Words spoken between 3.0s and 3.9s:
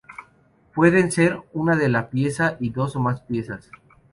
piezas.